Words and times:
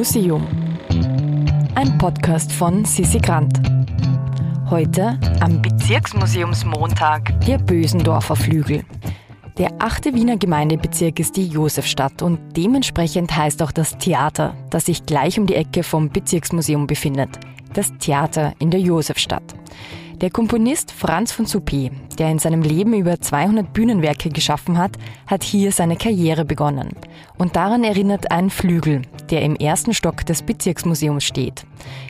Museum. 0.00 0.46
Ein 1.74 1.98
Podcast 1.98 2.50
von 2.50 2.86
Sissi 2.86 3.18
Grant. 3.18 3.60
Heute 4.70 5.20
am 5.40 5.60
Bezirksmuseumsmontag 5.60 7.38
der 7.42 7.58
Bösendorfer 7.58 8.34
Flügel. 8.34 8.82
Der 9.58 9.72
achte 9.78 10.14
Wiener 10.14 10.38
Gemeindebezirk 10.38 11.20
ist 11.20 11.36
die 11.36 11.48
Josefstadt 11.48 12.22
und 12.22 12.38
dementsprechend 12.56 13.36
heißt 13.36 13.62
auch 13.62 13.72
das 13.72 13.98
Theater, 13.98 14.56
das 14.70 14.86
sich 14.86 15.04
gleich 15.04 15.38
um 15.38 15.44
die 15.44 15.56
Ecke 15.56 15.82
vom 15.82 16.08
Bezirksmuseum 16.08 16.86
befindet. 16.86 17.38
Das 17.74 17.92
Theater 17.98 18.54
in 18.58 18.70
der 18.70 18.80
Josefstadt. 18.80 19.54
Der 20.20 20.28
Komponist 20.28 20.92
Franz 20.92 21.32
von 21.32 21.46
Suppé, 21.46 21.90
der 22.18 22.30
in 22.30 22.38
seinem 22.38 22.60
Leben 22.60 22.92
über 22.92 23.18
200 23.18 23.72
Bühnenwerke 23.72 24.28
geschaffen 24.28 24.76
hat, 24.76 24.98
hat 25.26 25.42
hier 25.42 25.72
seine 25.72 25.96
Karriere 25.96 26.44
begonnen. 26.44 26.90
Und 27.38 27.56
daran 27.56 27.84
erinnert 27.84 28.30
ein 28.30 28.50
Flügel, 28.50 29.00
der 29.30 29.40
im 29.40 29.56
ersten 29.56 29.94
Stock 29.94 30.26
des 30.26 30.42
Bezirksmuseums 30.42 31.24
steht. 31.24 31.64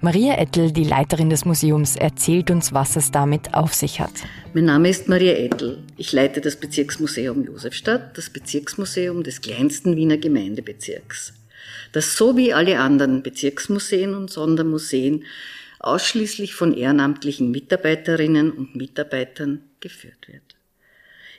Maria 0.00 0.36
Ettel, 0.36 0.72
die 0.72 0.82
Leiterin 0.82 1.30
des 1.30 1.44
Museums, 1.44 1.94
erzählt 1.94 2.50
uns, 2.50 2.72
was 2.72 2.96
es 2.96 3.12
damit 3.12 3.54
auf 3.54 3.72
sich 3.72 4.00
hat. 4.00 4.10
Mein 4.52 4.64
Name 4.64 4.88
ist 4.88 5.06
Maria 5.06 5.34
Ettel. 5.34 5.78
Ich 5.96 6.12
leite 6.12 6.40
das 6.40 6.56
Bezirksmuseum 6.56 7.44
Josefstadt, 7.44 8.18
das 8.18 8.30
Bezirksmuseum 8.30 9.22
des 9.22 9.42
kleinsten 9.42 9.94
Wiener 9.94 10.16
Gemeindebezirks. 10.16 11.34
Das 11.92 12.16
so 12.16 12.36
wie 12.36 12.52
alle 12.52 12.80
anderen 12.80 13.22
Bezirksmuseen 13.22 14.12
und 14.16 14.28
Sondermuseen 14.28 15.24
ausschließlich 15.82 16.54
von 16.54 16.74
ehrenamtlichen 16.74 17.50
Mitarbeiterinnen 17.50 18.52
und 18.52 18.76
Mitarbeitern 18.76 19.62
geführt 19.80 20.28
wird. 20.28 20.42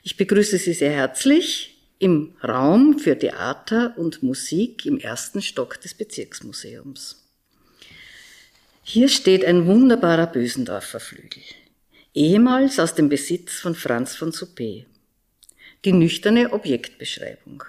Ich 0.03 0.17
begrüße 0.17 0.57
Sie 0.57 0.73
sehr 0.73 0.91
herzlich 0.91 1.77
im 1.99 2.35
Raum 2.43 2.99
für 2.99 3.17
Theater 3.17 3.93
und 3.98 4.21
Musik 4.21 4.85
im 4.85 4.99
ersten 4.99 5.41
Stock 5.41 5.79
des 5.79 5.93
Bezirksmuseums. 5.93 7.23
Hier 8.84 9.07
steht 9.07 9.45
ein 9.45 9.65
wunderbarer 9.65 10.27
Bösendorfer 10.27 10.99
Flügel, 10.99 11.43
ehemals 12.13 12.79
aus 12.79 12.96
dem 12.96 13.07
Besitz 13.07 13.53
von 13.53 13.75
Franz 13.75 14.15
von 14.15 14.31
Suppé. 14.31 14.85
Die 15.85 15.93
nüchterne 15.93 16.51
Objektbeschreibung. 16.51 17.63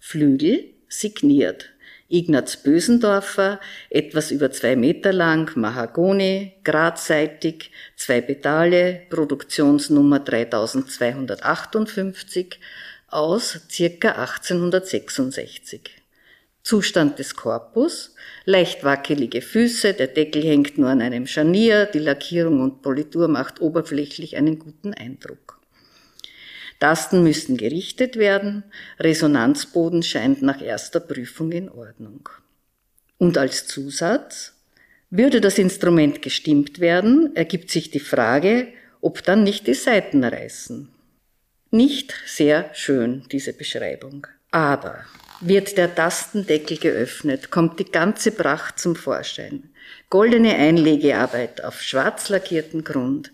Flügel 0.00 0.64
signiert 0.88 1.70
Ignaz 2.08 2.56
Bösendorfer, 2.56 3.60
etwas 3.90 4.30
über 4.30 4.50
zwei 4.50 4.76
Meter 4.76 5.12
lang, 5.12 5.54
Mahagoni, 5.56 6.54
gradseitig, 6.64 7.70
zwei 7.96 8.22
Pedale, 8.22 9.02
Produktionsnummer 9.10 10.20
3258 10.20 12.58
aus 13.08 13.60
circa 13.70 14.12
1866. 14.12 15.90
Zustand 16.62 17.18
des 17.18 17.36
Korpus, 17.36 18.14
leicht 18.44 18.84
wackelige 18.84 19.42
Füße, 19.42 19.94
der 19.94 20.08
Deckel 20.08 20.42
hängt 20.42 20.78
nur 20.78 20.88
an 20.88 21.02
einem 21.02 21.26
Scharnier, 21.26 21.86
die 21.86 21.98
Lackierung 21.98 22.60
und 22.60 22.82
Politur 22.82 23.28
macht 23.28 23.60
oberflächlich 23.60 24.36
einen 24.36 24.58
guten 24.58 24.94
Eindruck. 24.94 25.57
Tasten 26.78 27.22
müssen 27.22 27.56
gerichtet 27.56 28.16
werden, 28.16 28.64
Resonanzboden 29.00 30.02
scheint 30.02 30.42
nach 30.42 30.62
erster 30.62 31.00
Prüfung 31.00 31.50
in 31.52 31.68
Ordnung. 31.68 32.28
Und 33.18 33.36
als 33.36 33.66
Zusatz, 33.66 34.54
würde 35.10 35.40
das 35.40 35.58
Instrument 35.58 36.22
gestimmt 36.22 36.80
werden, 36.80 37.34
ergibt 37.34 37.70
sich 37.70 37.90
die 37.90 38.00
Frage, 38.00 38.68
ob 39.00 39.22
dann 39.24 39.42
nicht 39.42 39.66
die 39.66 39.74
Saiten 39.74 40.22
reißen. 40.22 40.88
Nicht 41.70 42.14
sehr 42.26 42.70
schön, 42.74 43.24
diese 43.30 43.52
Beschreibung. 43.52 44.26
Aber 44.50 45.04
wird 45.40 45.76
der 45.76 45.94
Tastendeckel 45.94 46.78
geöffnet, 46.78 47.50
kommt 47.50 47.78
die 47.78 47.84
ganze 47.84 48.32
Pracht 48.32 48.78
zum 48.78 48.96
Vorschein. 48.96 49.70
Goldene 50.10 50.54
Einlegearbeit 50.54 51.62
auf 51.62 51.80
schwarz 51.80 52.28
lackierten 52.28 52.82
Grund. 52.82 53.30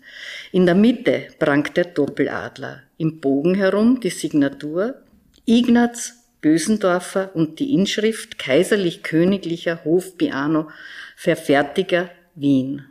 In 0.51 0.65
der 0.65 0.75
Mitte 0.75 1.27
prangt 1.39 1.77
der 1.77 1.85
Doppeladler. 1.85 2.83
Im 2.97 3.19
Bogen 3.21 3.55
herum 3.55 3.99
die 3.99 4.09
Signatur 4.09 5.01
Ignaz 5.45 6.25
Bösendorfer 6.41 7.35
und 7.35 7.59
die 7.59 7.73
Inschrift 7.73 8.37
Kaiserlich-Königlicher 8.37 9.83
Hofpiano 9.83 10.69
Verfertiger 11.15 12.11
Wien. 12.35 12.85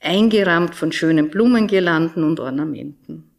Eingerahmt 0.00 0.74
von 0.74 0.92
schönen 0.92 1.28
Blumengirlanden 1.28 2.24
und 2.24 2.40
Ornamenten. 2.40 3.30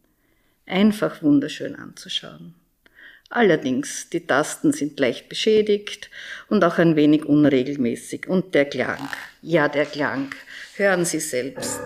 Einfach 0.67 1.23
wunderschön 1.23 1.75
anzuschauen. 1.75 2.53
Allerdings, 3.31 4.09
die 4.09 4.25
Tasten 4.25 4.73
sind 4.73 4.99
leicht 4.99 5.29
beschädigt 5.29 6.09
und 6.47 6.63
auch 6.63 6.79
ein 6.79 6.95
wenig 6.95 7.25
unregelmäßig. 7.25 8.27
Und 8.27 8.55
der 8.55 8.65
Klang, 8.65 9.07
ja 9.43 9.69
der 9.69 9.85
Klang, 9.85 10.31
hören 10.75 11.05
Sie 11.05 11.19
selbst. 11.19 11.79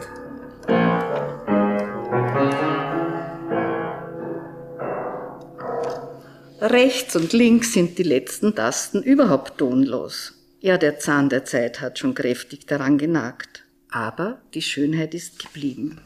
Rechts 6.61 7.17
und 7.17 7.33
links 7.33 7.73
sind 7.73 7.97
die 7.97 8.03
letzten 8.03 8.55
Tasten 8.55 9.03
überhaupt 9.03 9.57
tonlos. 9.57 10.35
Ja, 10.61 10.77
der 10.77 10.97
Zahn 10.99 11.27
der 11.27 11.43
Zeit 11.43 11.81
hat 11.81 11.99
schon 11.99 12.13
kräftig 12.13 12.67
daran 12.67 12.97
genagt. 12.97 13.65
Aber 13.91 14.41
die 14.53 14.61
Schönheit 14.61 15.13
ist 15.13 15.39
geblieben. 15.39 15.99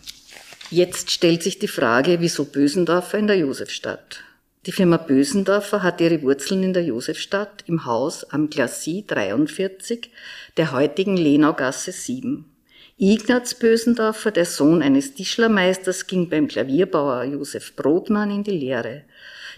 Jetzt 0.72 1.12
stellt 1.12 1.44
sich 1.44 1.60
die 1.60 1.68
Frage, 1.68 2.22
wieso 2.22 2.46
Bösendorfer 2.46 3.20
in 3.20 3.28
der 3.28 3.38
Josefstadt? 3.38 4.24
Die 4.68 4.74
Firma 4.74 4.98
Bösendorfer 4.98 5.82
hat 5.82 6.02
ihre 6.02 6.22
Wurzeln 6.24 6.62
in 6.62 6.74
der 6.74 6.84
Josefstadt 6.84 7.64
im 7.68 7.86
Haus 7.86 8.26
am 8.26 8.50
Glacis 8.50 9.06
43 9.08 10.12
der 10.58 10.74
heutigen 10.74 11.16
Lenaugasse 11.16 11.94
7. 11.94 12.44
Ignaz 12.98 13.54
Bösendorfer, 13.54 14.32
der 14.32 14.44
Sohn 14.44 14.82
eines 14.82 15.14
Tischlermeisters, 15.14 16.06
ging 16.06 16.28
beim 16.28 16.50
Klavierbauer 16.50 17.24
Josef 17.24 17.78
Brodmann 17.78 18.30
in 18.30 18.44
die 18.44 18.60
Lehre, 18.60 19.04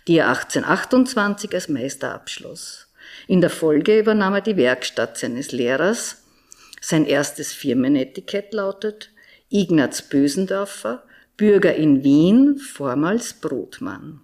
die 0.07 0.17
er 0.17 0.27
1828 0.27 1.55
als 1.55 1.69
Meister 1.69 2.13
abschloss. 2.13 2.87
In 3.27 3.41
der 3.41 3.49
Folge 3.49 3.97
übernahm 3.97 4.35
er 4.35 4.41
die 4.41 4.57
Werkstatt 4.57 5.17
seines 5.17 5.51
Lehrers. 5.51 6.21
Sein 6.81 7.07
erstes 7.07 7.51
Firmenetikett 7.51 8.53
lautet 8.53 9.09
Ignaz 9.49 10.03
Bösendorfer, 10.03 11.01
Bürger 11.35 11.73
in 11.73 12.03
Wien, 12.03 12.59
vormals 12.59 13.33
Brotmann. 13.33 14.21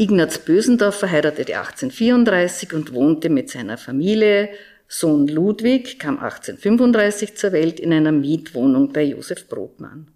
Ignaz 0.00 0.38
Bösendorfer 0.38 1.10
heiratete 1.10 1.58
1834 1.58 2.72
und 2.72 2.94
wohnte 2.94 3.28
mit 3.28 3.50
seiner 3.50 3.76
Familie. 3.76 4.48
Sohn 4.88 5.28
Ludwig 5.28 5.98
kam 5.98 6.18
1835 6.18 7.36
zur 7.36 7.52
Welt 7.52 7.78
in 7.78 7.92
einer 7.92 8.10
Mietwohnung 8.10 8.94
bei 8.94 9.02
Josef 9.02 9.46
Brotmann. 9.46 10.08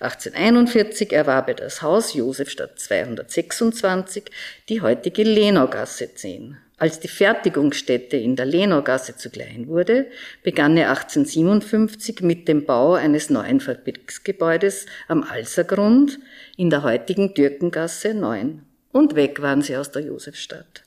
1841 0.00 1.14
erwarb 1.14 1.48
er 1.48 1.54
das 1.54 1.80
Haus 1.80 2.12
Josefstadt 2.12 2.78
226, 2.78 4.24
die 4.68 4.82
heutige 4.82 5.22
Lenaugasse 5.22 6.14
10. 6.14 6.58
Als 6.76 7.00
die 7.00 7.08
Fertigungsstätte 7.08 8.18
in 8.18 8.36
der 8.36 8.44
Lenaugasse 8.44 9.16
zu 9.16 9.30
klein 9.30 9.68
wurde, 9.68 10.08
begann 10.42 10.76
er 10.76 10.90
1857 10.90 12.20
mit 12.20 12.46
dem 12.46 12.66
Bau 12.66 12.92
eines 12.92 13.30
neuen 13.30 13.60
Fabriksgebäudes 13.60 14.84
am 15.08 15.22
Alsergrund 15.22 16.18
in 16.58 16.68
der 16.68 16.82
heutigen 16.82 17.34
Türkengasse 17.34 18.12
9. 18.12 18.66
Und 18.92 19.14
weg 19.14 19.40
waren 19.40 19.62
sie 19.62 19.76
aus 19.76 19.90
der 19.90 20.02
Josefstadt. 20.02 20.84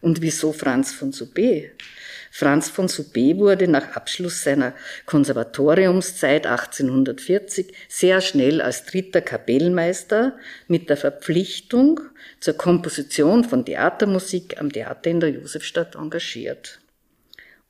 Und 0.00 0.22
wieso 0.22 0.52
Franz 0.52 0.92
von 0.92 1.12
Suppé? 1.12 1.70
Franz 2.30 2.68
von 2.68 2.88
Suppé 2.88 3.36
wurde 3.38 3.66
nach 3.66 3.96
Abschluss 3.96 4.44
seiner 4.44 4.74
Konservatoriumszeit 5.06 6.46
1840 6.46 7.74
sehr 7.88 8.20
schnell 8.20 8.60
als 8.60 8.84
dritter 8.84 9.22
Kapellmeister 9.22 10.36
mit 10.68 10.88
der 10.88 10.96
Verpflichtung 10.96 12.00
zur 12.38 12.54
Komposition 12.54 13.44
von 13.44 13.64
Theatermusik 13.64 14.60
am 14.60 14.70
Theater 14.70 15.10
in 15.10 15.20
der 15.20 15.30
Josefstadt 15.30 15.96
engagiert. 15.96 16.80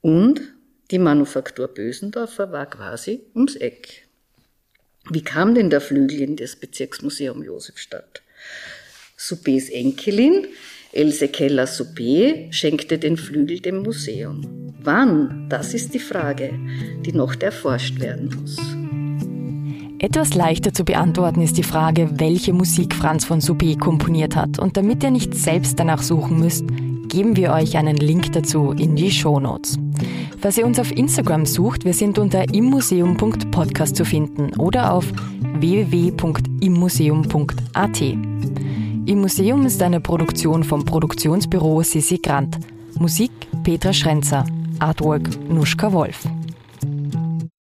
Und 0.00 0.40
die 0.90 0.98
Manufaktur 0.98 1.68
Bösendorfer 1.68 2.52
war 2.52 2.68
quasi 2.68 3.22
ums 3.34 3.56
Eck. 3.56 4.06
Wie 5.10 5.22
kam 5.22 5.54
denn 5.54 5.70
der 5.70 5.80
Flügel 5.80 6.20
in 6.20 6.36
das 6.36 6.56
Bezirksmuseum 6.56 7.42
Josefstadt? 7.42 8.22
Suppés 9.20 9.68
Enkelin, 9.72 10.46
Else 10.92 11.26
Keller-Suppé, 11.26 12.52
schenkte 12.52 12.98
den 12.98 13.16
Flügel 13.16 13.58
dem 13.58 13.82
Museum. 13.82 14.42
Wann? 14.80 15.46
Das 15.48 15.74
ist 15.74 15.92
die 15.92 15.98
Frage, 15.98 16.52
die 17.04 17.12
noch 17.12 17.34
erforscht 17.40 17.98
werden 17.98 18.30
muss. 18.40 18.56
Etwas 19.98 20.34
leichter 20.34 20.72
zu 20.72 20.84
beantworten 20.84 21.42
ist 21.42 21.58
die 21.58 21.64
Frage, 21.64 22.08
welche 22.20 22.52
Musik 22.52 22.94
Franz 22.94 23.24
von 23.24 23.40
Suppé 23.40 23.76
komponiert 23.76 24.36
hat. 24.36 24.60
Und 24.60 24.76
damit 24.76 25.02
ihr 25.02 25.10
nicht 25.10 25.34
selbst 25.34 25.80
danach 25.80 26.00
suchen 26.00 26.38
müsst, 26.38 26.64
geben 27.08 27.36
wir 27.36 27.52
euch 27.52 27.76
einen 27.76 27.96
Link 27.96 28.30
dazu 28.32 28.70
in 28.70 28.94
die 28.94 29.10
Show 29.10 29.40
Notes. 29.40 29.76
Falls 30.40 30.58
ihr 30.58 30.66
uns 30.66 30.78
auf 30.78 30.92
Instagram 30.92 31.44
sucht, 31.44 31.84
wir 31.84 31.94
sind 31.94 32.20
unter 32.20 32.54
immuseum.podcast 32.54 33.96
zu 33.96 34.04
finden 34.04 34.56
oder 34.60 34.92
auf 34.92 35.06
www.immuseum.at. 35.58 38.02
Im 39.08 39.22
Museum 39.22 39.64
ist 39.64 39.80
eine 39.80 40.00
Produktion 40.00 40.64
vom 40.64 40.84
Produktionsbüro 40.84 41.82
Sissi 41.82 42.18
Grant. 42.18 42.58
Musik 42.98 43.30
Petra 43.64 43.94
Schrenzer. 43.94 44.44
Artwork 44.80 45.30
Nuschka 45.48 45.90
Wolf. 45.94 46.26